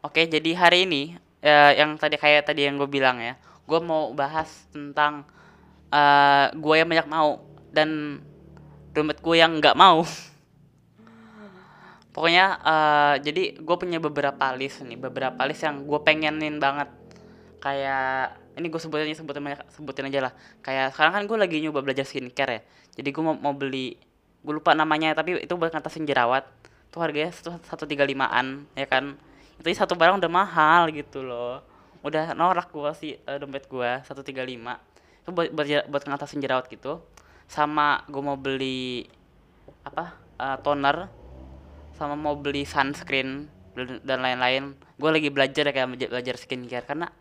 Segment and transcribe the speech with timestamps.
[0.00, 1.12] Oke, jadi hari ini
[1.44, 3.36] eh, yang tadi kayak tadi yang gue bilang ya,
[3.68, 5.28] gue mau bahas tentang
[5.92, 8.22] eh gue yang banyak mau dan
[8.96, 10.00] dompet gue yang nggak mau.
[12.16, 16.88] Pokoknya eh jadi gue punya beberapa list nih, beberapa list yang gue pengenin banget.
[17.60, 20.32] Kayak ini gue sebutin sebutin sebutin aja lah.
[20.64, 22.60] Kayak sekarang kan gue lagi nyoba belajar skincare ya.
[22.96, 24.00] Jadi gue mau, mau beli,
[24.40, 26.48] gue lupa namanya tapi itu buat ngatasin jerawat.
[26.88, 27.36] Tuh harganya
[27.68, 29.20] satu tiga limaan ya kan
[29.60, 31.60] itu satu barang udah mahal gitu loh.
[32.00, 34.32] Udah norak gua sih eh, dompet gua 135
[35.20, 37.04] itu buat buat, buat ngatasin jerawat gitu.
[37.44, 39.04] Sama gua mau beli
[39.84, 41.12] apa eh, toner.
[41.92, 44.72] Sama mau beli sunscreen dan lain-lain.
[44.96, 46.88] Gua lagi belajar ya kayak belajar skincare.
[46.88, 47.12] Karena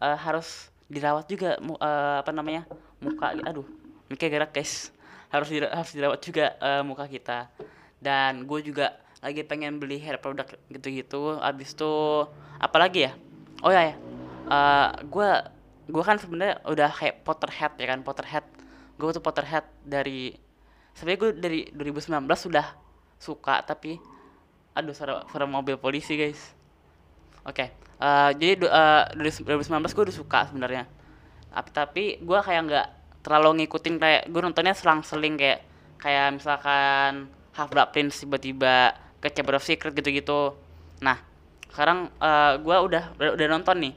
[0.00, 2.64] eh, harus dirawat juga eh, apa namanya
[3.04, 3.68] muka aduh
[4.08, 4.88] mikir gerak guys.
[5.28, 7.52] Harus dira- harus dirawat juga eh, muka kita.
[8.00, 11.92] Dan gue juga lagi pengen beli hair product gitu-gitu abis itu
[12.60, 13.12] apa lagi ya?
[13.64, 13.94] Oh ya ya.
[15.08, 15.28] Gue
[15.88, 18.04] gue kan sebenarnya udah kayak Potterhead ya kan?
[18.04, 18.44] Potterhead.
[19.00, 20.36] Gue tuh Potterhead dari
[20.92, 22.76] sebenarnya gue dari 2019 sudah
[23.16, 23.96] suka tapi
[24.76, 26.52] aduh suara, suara mobil polisi guys.
[27.48, 27.72] Oke
[28.04, 30.84] eh, jadi du- eh, dari 2019 gue udah suka sebenarnya.
[31.54, 32.86] Tapi tapi gue kayak nggak
[33.24, 35.64] terlalu ngikutin kayak gue nontonnya selang-seling kayak
[35.96, 38.92] kayak misalkan Half Blood Prince tiba-tiba
[39.24, 40.52] ke Chamber of Secret gitu-gitu.
[41.00, 41.16] Nah
[41.72, 43.94] sekarang eh, gue udah, udah udah nonton nih.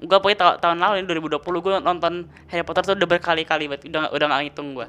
[0.00, 4.08] Gue pokoknya ta- tahun lalu ini 2020 gue nonton Harry Potter tuh udah berkali-kali udah
[4.08, 4.88] udah nggak ngitung gue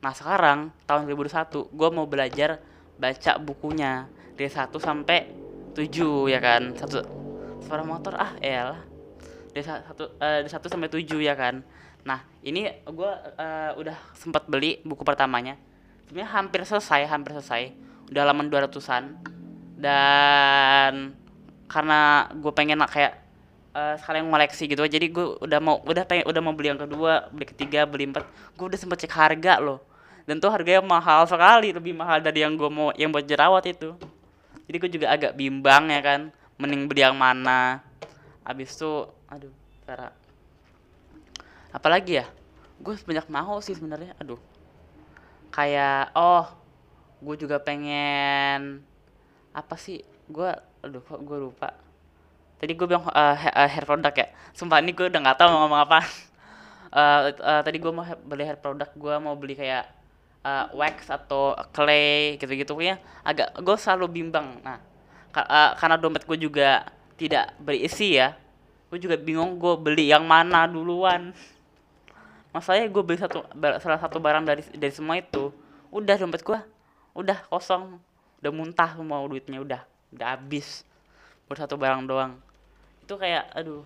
[0.00, 2.56] nah sekarang tahun 2021 gue mau belajar
[2.96, 5.28] baca bukunya dari satu sampai
[5.76, 6.72] 7 ya kan?
[6.72, 7.04] Satu
[7.60, 8.80] suara motor ah elah.
[9.52, 11.60] Dari sa- satu eh, dari satu sampai tujuh ya kan?
[12.08, 13.12] Nah ini gue
[13.76, 15.60] udah sempat beli buku pertamanya.
[16.08, 17.70] Sebenarnya hampir selesai hampir selesai
[18.10, 19.04] udah halaman 200-an
[19.78, 21.14] dan
[21.70, 23.22] karena gue pengen kayak
[23.72, 27.30] eh, sekalian ngoleksi gitu jadi gue udah mau udah pengen udah mau beli yang kedua
[27.30, 28.26] beli ketiga beli empat.
[28.58, 29.78] Gue udah sempet cek harga loh.
[30.28, 33.96] Dan tuh harganya mahal sekali lebih mahal dari yang gue mau yang buat jerawat itu.
[34.68, 36.20] Jadi gue juga agak bimbang ya kan
[36.58, 37.80] mending beli yang mana.
[38.42, 39.54] Abis itu aduh
[39.86, 40.10] cara
[41.70, 42.26] apalagi ya?
[42.82, 44.38] Gue banyak mau sih sebenarnya aduh.
[45.50, 46.59] Kayak oh
[47.20, 48.80] gue juga pengen
[49.52, 50.00] apa sih?
[50.28, 50.50] Gue
[50.84, 51.76] aduh kok gue lupa?
[52.60, 53.36] Tadi gue bilang eh,
[53.68, 54.28] hair product ya?
[54.56, 56.00] Sumpah ini gue udah nggak tahu mau ngomong apa.
[56.90, 59.86] Eh, eh, tadi gue mau beli hair product gue mau beli kayak
[60.42, 62.74] eh, wax atau clay gitu-gitu.
[62.74, 64.58] Punya agak gue selalu bimbang.
[64.66, 64.82] Nah
[65.30, 68.34] ka- eh, karena dompet gue juga tidak berisi ya
[68.90, 71.30] gue juga bingung gue beli yang mana duluan.
[72.50, 73.46] Masalahnya gue beli satu
[73.78, 75.54] salah satu barang dari dari semua itu
[75.94, 76.58] udah dompet gue
[77.16, 77.98] udah kosong.
[78.40, 79.82] Udah muntah semua duitnya udah.
[80.14, 80.82] Udah habis.
[81.46, 82.38] Buat satu barang doang.
[83.04, 83.84] Itu kayak aduh.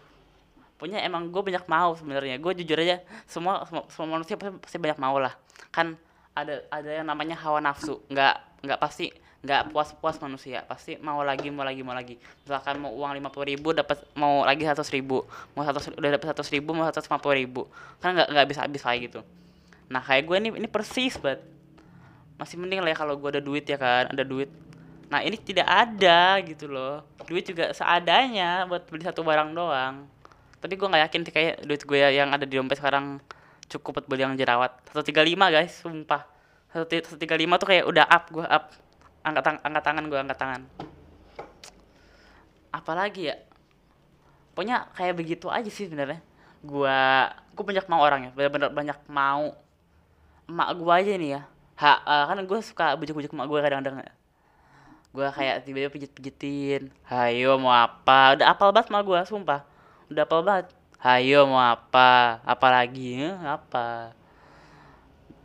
[0.78, 2.36] Punya emang gue banyak mau sebenarnya.
[2.38, 5.32] Gue jujur aja semua semua, manusia pasti, pasti banyak mau lah.
[5.72, 5.96] Kan
[6.34, 8.02] ada ada yang namanya hawa nafsu.
[8.10, 9.14] Nggak nggak pasti
[9.44, 10.66] nggak puas puas manusia.
[10.66, 12.18] Pasti mau lagi mau lagi mau lagi.
[12.44, 15.24] Misalkan mau uang lima puluh ribu dapat mau lagi seratus ribu.
[15.54, 17.62] Mau satu udah dapat seratus ribu mau seratus lima puluh ribu.
[18.02, 19.22] Kan nggak nggak bisa habis kayak gitu
[19.88, 21.44] nah kayak gue ini ini persis banget
[22.34, 24.50] masih mending lah ya kalau gue ada duit ya kan ada duit.
[25.10, 27.06] Nah ini tidak ada gitu loh.
[27.30, 30.10] Duit juga seadanya buat beli satu barang doang.
[30.58, 33.22] Tapi gue nggak yakin sih kayak duit gue yang ada di dompet sekarang
[33.70, 34.74] cukup buat beli yang jerawat.
[34.90, 36.22] 135 guys sumpah.
[36.74, 37.14] 135
[37.62, 38.64] tuh kayak udah up gue up.
[39.24, 40.62] Angkat tang angkat tangan gue angkat tangan.
[42.74, 43.36] Apalagi ya?
[44.52, 46.18] Pokoknya kayak begitu aja sih sebenarnya.
[46.64, 49.54] Gua gue banyak mau orangnya bener-bener banyak mau.
[50.44, 53.96] Emak gua aja nih ya ha eh, kan gue suka bujuk-bujuk emak gue kadang-kadang.
[55.14, 56.90] Gue kayak tiba-tiba pijit-pijitin.
[57.06, 58.34] Hayo mau apa?
[58.34, 59.60] Udah apal banget sama gue sumpah.
[60.10, 60.66] Udah apal banget.
[60.98, 62.42] Hayo mau apa?
[62.42, 64.14] Apalagi eh, apa?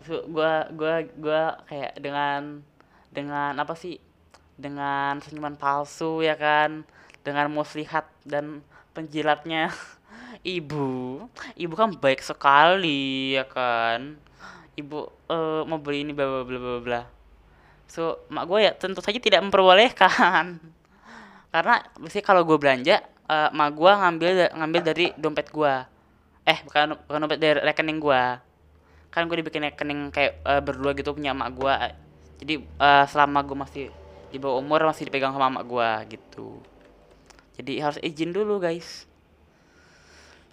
[0.05, 2.63] Su- gua gua gua kayak dengan
[3.11, 3.99] dengan apa sih?
[4.55, 6.87] Dengan senyuman palsu ya kan?
[7.21, 8.63] Dengan muslihat dan
[8.95, 9.69] penjilatnya.
[10.39, 11.19] Ibu
[11.59, 14.15] ibu kan baik sekali ya kan
[14.79, 17.01] ibu eh, mau beli ini bla bla bla bla bla.
[17.89, 20.59] So mak gue ya tentu saja tidak memperbolehkan.
[21.53, 25.73] Karena biasanya kalau gue belanja eh, mak gue ngambil ngambil dari dompet gue
[26.49, 28.21] eh bukan bukan dompet dari rekening gue
[29.13, 31.73] kan gue dibikin rekening kayak eh, berdua gitu punya emak gue
[32.41, 33.85] jadi eh, selama gue masih
[34.29, 36.61] di bawah umur masih dipegang sama emak gue gitu.
[37.59, 39.03] Jadi harus izin dulu guys.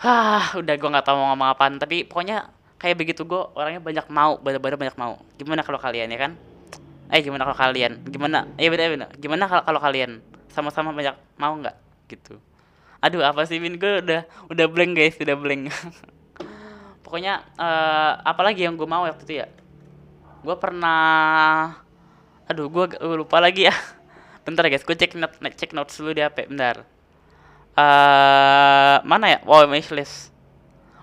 [0.02, 2.50] Hah, udah gue nggak tahu mau ngomong apaan tapi pokoknya
[2.86, 5.18] kayak begitu gue orangnya banyak mau bener-bener banyak mau.
[5.34, 6.38] Gimana kalau kalian ya kan?
[7.10, 7.98] Eh gimana kalau kalian?
[8.06, 8.46] Gimana?
[8.54, 10.22] Eh beda beda gimana kalau kalau kalian?
[10.54, 11.74] Sama-sama banyak mau nggak?
[12.06, 12.38] Gitu.
[13.02, 13.74] Aduh apa sih Min?
[13.74, 15.74] Gue udah udah blank guys udah blank.
[17.02, 19.50] Pokoknya uh, apalagi yang gue mau waktu itu ya?
[20.46, 21.82] Gue pernah
[22.46, 23.74] aduh gue lupa lagi ya.
[24.46, 26.86] Bentar guys gue cek note cek notes dulu di HP bentar.
[27.74, 29.38] Uh, mana ya?
[29.42, 30.30] Wow wishlist.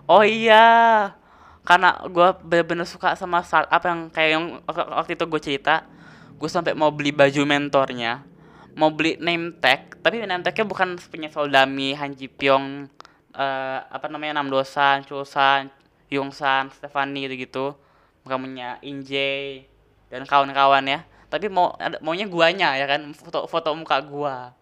[0.07, 1.11] Oh iya
[1.63, 5.87] karena gue bener-bener suka sama startup yang kayak yang waktu itu gue cerita
[6.35, 8.23] gue sampai mau beli baju mentornya
[8.75, 12.91] mau beli name tag tapi name tagnya bukan punya Soldami Han Ji Pyong
[13.37, 15.71] uh, apa namanya Nam Dosan Chosan
[16.11, 17.65] Yongsan Stefani gitu gitu
[18.27, 19.67] bukan punya Injay
[20.11, 20.99] dan kawan-kawan ya
[21.33, 24.53] tapi mau ada maunya guanya ya kan foto foto muka gua.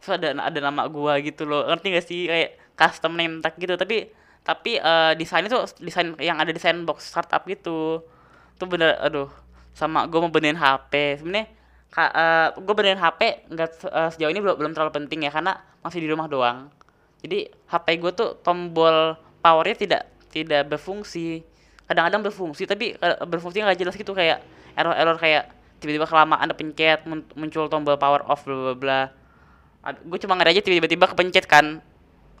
[0.00, 3.76] So ada ada nama gua gitu loh ngerti gak sih kayak custom name tag gitu
[3.76, 4.08] tapi
[4.46, 8.02] tapi uh, desain itu desain yang ada desain box startup gitu.
[8.58, 9.30] Tuh bener aduh
[9.76, 11.46] sama gue mau benerin HP sebenarnya
[11.96, 15.56] uh, eh, gue benerin HP nggak uh, sejauh ini belum belum terlalu penting ya karena
[15.80, 16.68] masih di rumah doang.
[17.24, 21.40] Jadi HP gue tuh tombol powernya tidak tidak berfungsi.
[21.88, 24.44] Kadang-kadang berfungsi tapi berfungsi nggak jelas gitu kayak
[24.76, 25.48] error-error kayak
[25.78, 27.06] tiba-tiba kelamaan ada pencet
[27.38, 29.00] muncul tombol power off bla bla bla.
[30.04, 31.80] Gue cuma ngeri aja tiba-tiba kepencet kan.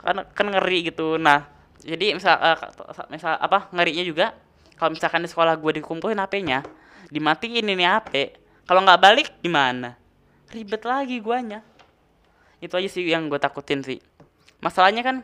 [0.04, 1.16] Kan kan ngeri gitu.
[1.16, 1.48] Nah
[1.82, 2.58] jadi misal uh,
[3.10, 4.26] misal apa ngerinya juga
[4.78, 6.62] kalau misalkan di sekolah gue dikumpulin HP-nya
[7.10, 8.34] dimatiin ini HP
[8.68, 9.96] kalau nggak balik gimana?
[10.52, 11.64] Ribet lagi guanya.
[12.60, 13.96] Itu aja sih yang gue takutin sih.
[14.60, 15.16] Masalahnya kan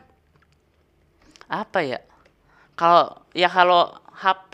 [1.45, 2.01] apa ya
[2.73, 4.53] kalau ya kalau HP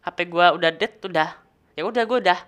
[0.00, 1.36] HP gue udah dead udah
[1.76, 2.38] ya udah gue udah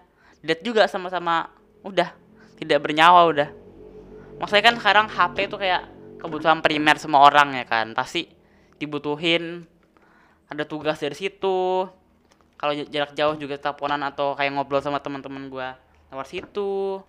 [0.40, 1.52] dead juga sama-sama
[1.84, 2.08] udah
[2.56, 3.48] tidak bernyawa udah.
[4.40, 5.82] Maksudnya kan sekarang HP itu kayak
[6.24, 8.24] kebutuhan primer semua orang ya kan pasti
[8.78, 9.64] dibutuhin
[10.48, 11.88] ada tugas dari situ.
[12.54, 15.68] Kalau jarak jauh juga teleponan atau kayak ngobrol sama teman-teman gue
[16.14, 17.02] lewat situ.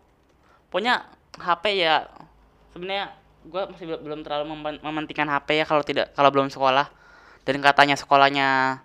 [0.67, 1.05] Pokoknya
[1.37, 2.09] HP ya
[2.73, 3.13] sebenarnya
[3.45, 4.51] gue masih belum terlalu
[4.81, 6.89] mementingkan HP ya kalau tidak kalau belum sekolah.
[7.45, 8.81] Dan katanya sekolahnya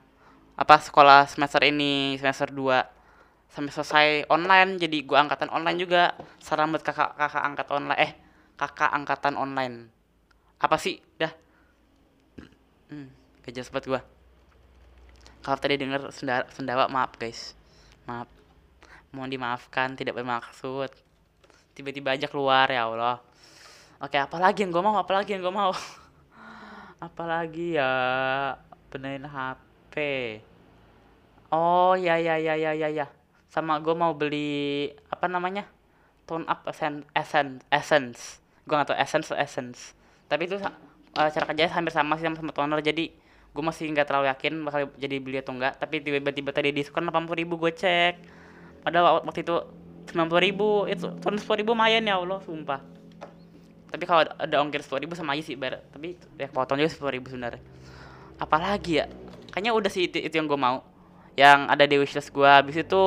[0.60, 4.76] apa sekolah semester ini semester 2 sampai selesai online.
[4.78, 6.14] Jadi gue angkatan online juga.
[6.38, 8.12] Saran buat kakak kakak angkat online eh
[8.60, 9.88] kakak angkatan online.
[10.60, 11.00] Apa sih?
[11.16, 11.32] Dah
[12.90, 13.08] hmm,
[13.48, 14.00] jelas buat gua.
[15.40, 17.56] Kalau tadi denger sendawa, sendawa maaf guys.
[18.04, 18.28] Maaf.
[19.10, 20.92] Mohon dimaafkan tidak bermaksud.
[21.72, 23.22] Tiba-tiba aja keluar ya Allah.
[24.02, 25.00] Oke apalagi yang gue mau?
[25.00, 25.72] Apalagi yang gue mau?
[27.06, 27.90] Apalagi ya?
[28.92, 29.94] Benerin HP
[31.50, 33.06] oh ya ya ya ya ya ya.
[33.50, 35.66] Sama gue mau beli apa namanya?
[36.24, 38.20] Tone up essence essence.
[38.64, 39.98] Gue gak tau essence essence.
[40.30, 40.56] Tapi itu
[41.16, 43.10] uh, cara kerjanya hampir sama sih sama, sama toner jadi
[43.50, 47.26] gue masih nggak terlalu yakin bakal jadi beli atau enggak tapi tiba-tiba tadi diskon delapan
[47.26, 48.14] puluh ribu gue cek.
[48.80, 49.56] Padahal waktu itu
[50.08, 52.80] sembilan puluh ribu itu turun sepuluh ribu lumayan ya allah sumpah.
[53.90, 55.82] Tapi kalau ada ongkir sepuluh ribu sama aja sih bar.
[55.90, 57.58] Tapi ya potong juga sepuluh ribu sebenarnya.
[58.38, 59.10] Apalagi ya
[59.50, 60.86] kayaknya udah sih itu, itu yang gue mau.
[61.34, 63.02] Yang ada di wishlist gue habis itu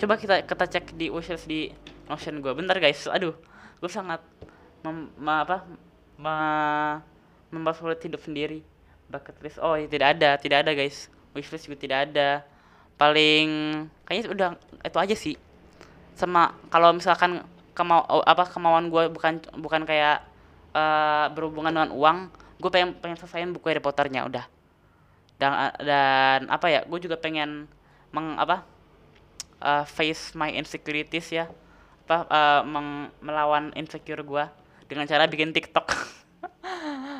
[0.00, 1.68] coba kita kita cek di wishlist di
[2.08, 3.04] notion gue bentar guys.
[3.04, 3.36] Aduh
[3.78, 4.24] gue sangat
[4.80, 5.68] mem, ma, apa
[6.18, 6.36] ma,
[7.48, 8.60] mempersulit hidup sendiri.
[9.08, 9.58] Bucket list.
[9.60, 11.08] Oh ya, tidak ada tidak ada guys.
[11.32, 12.44] Wishlist juga tidak ada.
[13.00, 13.48] Paling
[14.04, 14.48] kayaknya udah
[14.84, 15.34] itu aja sih.
[16.18, 17.40] Sama kalau misalkan
[17.72, 20.26] kemau apa kemauan gue bukan bukan kayak
[20.74, 22.18] uh, berhubungan dengan uang
[22.58, 24.44] gue pengen pengen selesaiin buku Harry Potternya udah.
[25.38, 27.70] Dan dan apa ya gue juga pengen
[28.10, 28.66] meng apa
[29.62, 31.46] uh, face my insecurities ya.
[32.04, 34.44] Apa uh, meng, melawan insecure gue
[34.88, 35.87] dengan cara bikin TikTok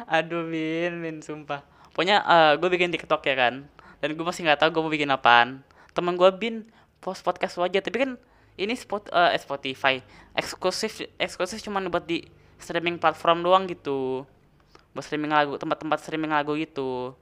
[0.09, 1.61] aduh min min sumpah.
[1.93, 3.69] Pokoknya uh, eh, gue bikin tiktok ya kan?
[4.01, 5.61] Dan gue masih nggak tahu gue mau bikin apaan.
[5.93, 6.65] Temen gue bin
[7.05, 7.79] post podcast aja.
[7.85, 8.11] Tapi kan
[8.57, 10.01] ini spot uh, Spotify.
[10.33, 12.25] Eksklusif eksklusif cuman buat di
[12.57, 14.25] streaming platform doang gitu.
[14.97, 17.13] Buat streaming lagu tempat-tempat streaming lagu gitu.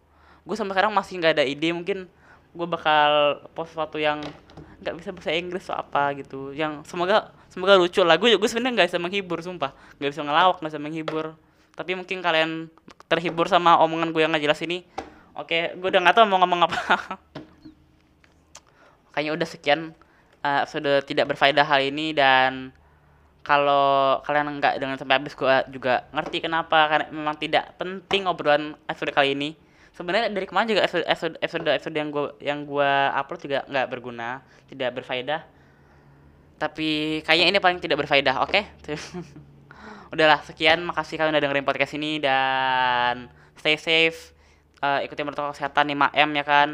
[0.47, 1.75] Gue sampai sekarang masih nggak ada ide.
[1.75, 2.07] Mungkin
[2.57, 4.23] gue bakal post sesuatu yang
[4.81, 6.55] nggak bisa bahasa Inggris atau apa gitu.
[6.55, 9.73] Yang semoga semoga lucu lagu gue sebenarnya nggak bisa menghibur sumpah.
[9.99, 11.27] Nggak bisa ngelawak nggak bisa menghibur
[11.77, 12.73] tapi mungkin kalian
[13.07, 14.83] terhibur sama omongan gue yang nggak jelas ini.
[15.37, 16.81] Oke gue udah nggak tahu mau ngomong apa.
[19.13, 19.81] Kayaknya udah sekian
[20.41, 22.17] uh, sudah tidak berfaedah hal ini.
[22.17, 22.73] Dan
[23.45, 26.89] kalau kalian nggak dengan sampai habis gue juga ngerti kenapa.
[26.89, 29.53] Karena memang tidak penting obrolan episode kali ini.
[29.93, 33.87] Sebenarnya dari kemarin juga episode episode episode, episode yang gue yang gue upload juga nggak
[33.93, 34.41] berguna
[34.73, 35.45] tidak berfaedah.
[36.57, 38.57] Tapi kayaknya ini paling tidak berfaedah oke?
[38.57, 38.97] okay?
[40.13, 40.83] udahlah sekian.
[40.85, 44.35] Makasih kalian udah dengerin podcast ini dan stay safe.
[44.81, 46.69] Uh, ikuti protokol kesehatan 5M ya kan?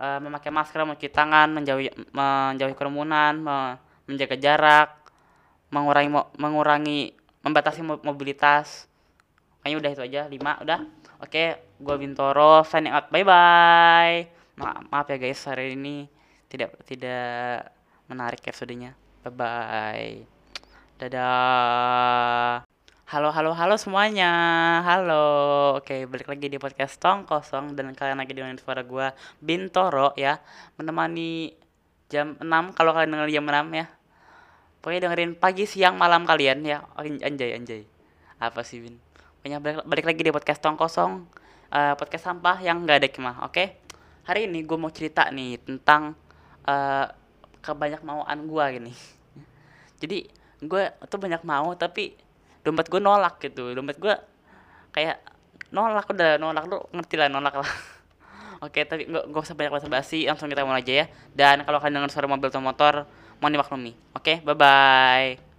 [0.00, 3.36] Uh, memakai masker mencuci tangan menjauhi menjauhi kerumunan
[4.08, 4.88] menjaga jarak
[5.68, 6.08] mengurangi
[6.40, 7.00] mengurangi
[7.44, 8.88] membatasi mo- mobilitas.
[9.60, 10.20] Kayaknya udah itu aja.
[10.32, 10.80] Lima udah?
[11.20, 13.12] Oke gue Bintoro signing out.
[13.12, 14.16] Bye bye
[14.56, 16.08] Ma- maaf ya guys hari ini
[16.48, 17.68] tidak tidak
[18.08, 18.96] menarik episodenya.
[19.20, 20.39] Bye bye
[21.00, 22.60] dadah.
[23.08, 24.28] Halo halo halo semuanya.
[24.84, 25.24] Halo.
[25.80, 29.08] Oke balik lagi di podcast tong kosong dan kalian lagi dengan suara gue
[29.40, 30.36] Bintoro ya.
[30.76, 31.56] Menemani
[32.12, 33.86] jam 6 kalau kalian denger jam 6 ya.
[34.84, 36.84] Pokoknya dengerin pagi siang malam kalian ya.
[37.00, 37.82] An- anjay anjay.
[38.36, 39.00] Apa sih Bin?
[39.40, 41.24] Pokoknya balik, balik lagi di podcast tong kosong
[41.72, 43.64] eh, podcast sampah yang nggak ada kemah oke?
[44.28, 46.12] Hari ini gue mau cerita nih tentang
[46.68, 47.08] eh
[47.64, 48.92] kebanyak mauan gue gini.
[50.00, 52.12] Jadi gue tuh banyak mau tapi
[52.60, 54.14] dompet gue nolak gitu dompet gue
[54.92, 55.20] kayak
[55.72, 57.70] nolak udah nolak lu ngerti lah nolak lah
[58.60, 61.06] Oke, tapi nggak nggak usah banyak basa-basi, langsung kita mulai aja ya.
[61.32, 63.08] Dan kalau kalian dengar suara mobil atau motor,
[63.40, 63.96] mohon dimaklumi.
[64.12, 65.49] Oke, bye bye.